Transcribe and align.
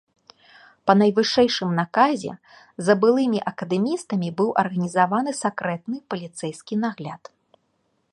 Па 0.89 0.93
найвышэйшым 1.01 1.69
наказе 1.79 2.31
за 2.87 2.95
былымі 3.03 3.39
акадэмістамі 3.51 4.29
быў 4.39 4.49
арганізаваны 4.63 5.31
сакрэтны 5.43 5.97
паліцэйскі 6.15 6.75
нагляд. 6.87 7.23